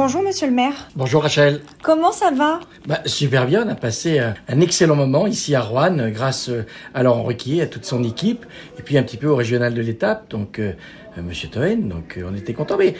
[0.00, 0.88] Bonjour monsieur le maire.
[0.94, 1.60] Bonjour Rachel.
[1.82, 2.60] Comment ça va?
[2.86, 6.50] Bah, Super bien, on a passé euh, un excellent moment ici à Rouen euh, grâce
[6.50, 6.64] euh,
[6.94, 8.46] à Laurent Ruquier, à toute son équipe,
[8.78, 10.70] et puis un petit peu au régional de l'étape, donc euh,
[11.20, 12.76] Monsieur Toen, donc on était content.
[12.78, 12.94] Mais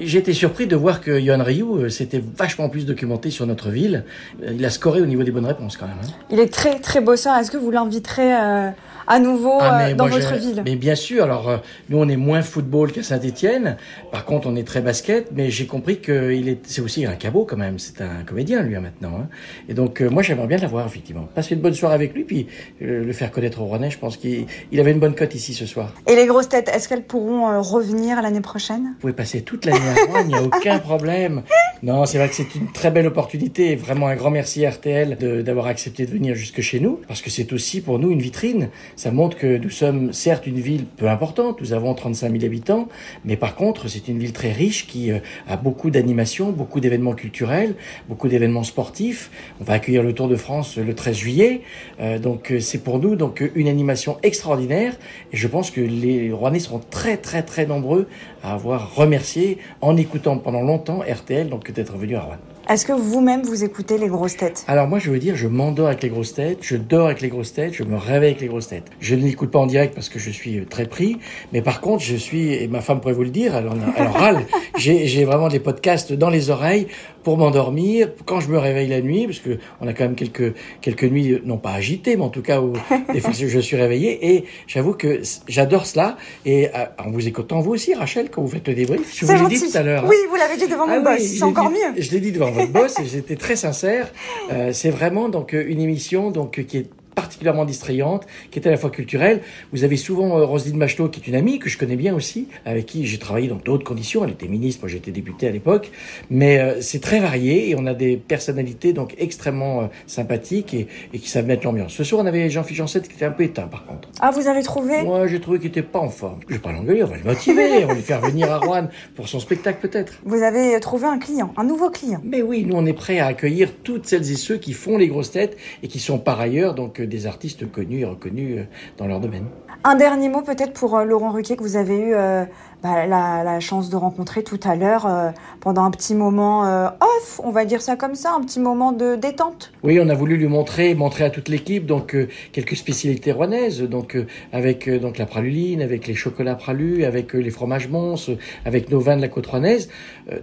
[0.00, 4.04] j'ai été surpris de voir que Yohan Ryu s'était vachement plus documenté sur notre ville.
[4.48, 5.96] Il a scoré au niveau des bonnes réponses quand même.
[6.00, 6.12] Hein.
[6.30, 7.34] Il est très très bosseur.
[7.36, 8.70] Est-ce que vous l'inviterez euh,
[9.08, 10.62] à nouveau Ah, euh, dans votre ville?
[10.64, 13.76] Mais bien sûr, alors nous on est moins football qu'à Saint-Etienne,
[14.12, 17.14] par contre on est très basket, mais j'ai compris que il est, c'est aussi un
[17.14, 19.18] cabot quand même, c'est un comédien lui hein, maintenant.
[19.20, 19.28] hein.
[19.68, 22.46] Et donc euh, moi j'aimerais bien l'avoir effectivement, passer une bonne soirée avec lui, puis
[22.82, 25.54] euh, le faire connaître au Rouennais, je pense qu'il il avait une bonne cote ici
[25.54, 25.92] ce soir.
[26.06, 28.94] Et les grosses têtes, est-ce qu'elles pourront euh, revenir l'année prochaine?
[28.94, 31.42] Vous pouvez passer toute l'année à Rouen, il n'y a aucun problème.
[31.82, 33.76] Non, c'est vrai que c'est une très belle opportunité.
[33.76, 37.30] Vraiment un grand merci à RTL d'avoir accepté de venir jusque chez nous, parce que
[37.30, 38.68] c'est aussi pour nous une vitrine.
[38.96, 42.88] Ça montre que nous sommes certes une ville peu importante, nous avons 35 000 habitants,
[43.24, 45.10] mais par contre c'est une ville très riche qui
[45.48, 47.74] a beaucoup d'animations, beaucoup d'événements culturels,
[48.08, 49.30] beaucoup d'événements sportifs.
[49.60, 51.62] On va accueillir le Tour de France le 13 juillet,
[52.00, 54.94] Euh, donc euh, c'est pour nous donc une animation extraordinaire.
[55.32, 58.08] Et je pense que les Rouennais seront très très très nombreux
[58.42, 62.53] à avoir remercié en écoutant pendant longtemps RTL donc d'être venu à Rouen.
[62.66, 64.64] Est-ce que vous-même vous écoutez les grosses têtes?
[64.68, 67.28] Alors moi je veux dire, je m'endors avec les grosses têtes, je dors avec les
[67.28, 68.90] grosses têtes, je me réveille avec les grosses têtes.
[69.00, 71.18] Je ne l'écoute pas en direct parce que je suis euh, très pris,
[71.52, 74.06] mais par contre je suis, et ma femme pourrait vous le dire, elle en, elle
[74.06, 74.46] en râle,
[74.78, 76.86] j'ai vraiment des podcasts dans les oreilles
[77.24, 80.54] pour m'endormir, quand je me réveille la nuit, parce que on a quand même quelques,
[80.80, 82.74] quelques nuits, non pas agitées, mais en tout cas où
[83.12, 87.60] des fois je suis réveillé, et j'avoue que j'adore cela, et euh, en vous écoutant
[87.60, 90.04] vous aussi Rachel, quand vous faites le débrief, je vous l'ai dit tout à l'heure.
[90.04, 90.08] hein.
[90.08, 91.18] Oui, vous l'avez dit devant mon Ah boss.
[91.18, 92.02] oui, c'est encore dit- mieux.
[92.02, 94.12] Je l'ai dit devant votre boss et j'étais très sincère.
[94.52, 98.76] Euh, c'est vraiment donc une émission donc qui est particulièrement distrayante, qui est à la
[98.76, 99.40] fois culturelle.
[99.72, 102.48] Vous avez souvent euh, Roselyne Bachelot, qui est une amie que je connais bien aussi,
[102.64, 104.24] avec qui j'ai travaillé dans d'autres conditions.
[104.24, 105.90] Elle était ministre, moi j'étais député à l'époque.
[106.30, 110.88] Mais euh, c'est très varié et on a des personnalités donc extrêmement euh, sympathiques et,
[111.12, 111.92] et qui savent mettre l'ambiance.
[111.92, 114.08] Ce soir, on avait Jean-Philippe Janssette qui était un peu éteint par contre.
[114.20, 115.02] Ah, vous avez trouvé?
[115.02, 116.40] Moi, j'ai trouvé qu'il était pas en forme.
[116.48, 118.88] Je vais pas l'engueuler, on va le motiver, on va le faire venir à Rouen
[119.14, 120.14] pour son spectacle peut-être.
[120.24, 122.20] Vous avez trouvé un client, un nouveau client.
[122.24, 125.08] Mais oui, nous on est prêts à accueillir toutes celles et ceux qui font les
[125.08, 128.64] grosses têtes et qui sont par ailleurs donc des artistes connus et reconnus euh,
[128.96, 129.46] dans leur domaine.
[129.86, 132.46] Un dernier mot peut-être pour euh, Laurent Ruquier que vous avez eu euh,
[132.82, 135.28] bah, la, la chance de rencontrer tout à l'heure euh,
[135.60, 138.92] pendant un petit moment euh, off, on va dire ça comme ça, un petit moment
[138.92, 139.74] de détente.
[139.82, 142.16] Oui, on a voulu lui montrer, montrer à toute l'équipe donc
[142.52, 144.16] quelques spécialités rouennaises, donc
[144.54, 148.16] avec donc la praluline, avec les chocolats pralus, avec les fromages mons,
[148.64, 149.90] avec nos vins de la côte rouennaise.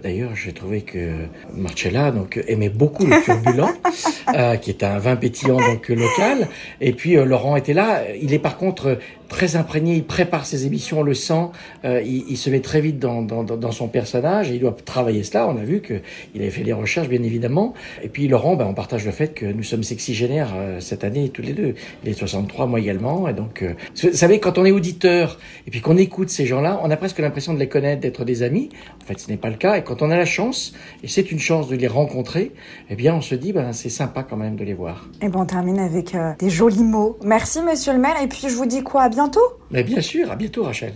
[0.04, 3.70] D'ailleurs, j'ai trouvé que Marcella donc aimait beaucoup le turbulent,
[4.60, 6.46] qui est un vin pétillant donc local.
[6.80, 8.02] Et puis Laurent était là.
[8.20, 8.98] Il est par contre
[9.32, 9.96] très imprégné.
[9.96, 11.48] Il prépare ses émissions, on le sent.
[11.84, 14.76] Euh, il, il se met très vite dans, dans, dans son personnage et il doit
[14.84, 15.48] travailler cela.
[15.48, 15.94] On a vu que
[16.34, 17.74] il avait fait des recherches, bien évidemment.
[18.02, 21.30] Et puis Laurent, ben, on partage le fait que nous sommes sexygénaires euh, cette année
[21.30, 21.74] tous les deux.
[22.04, 23.28] Il est 63, moi également.
[23.28, 26.80] Et donc, euh, vous savez, quand on est auditeur et puis qu'on écoute ces gens-là,
[26.82, 28.68] on a presque l'impression de les connaître, d'être des amis.
[29.02, 29.76] En fait, ce n'est pas le cas.
[29.76, 32.52] Et quand on a la chance, et c'est une chance de les rencontrer,
[32.90, 35.08] eh bien, on se dit, ben, c'est sympa quand même de les voir.
[35.20, 37.18] Et ben on termine avec euh, des jolis mots.
[37.24, 39.02] Merci monsieur le maire et puis je vous dis quoi?
[39.02, 39.08] À
[39.70, 40.94] Mais bien sûr, à bientôt, Rachel.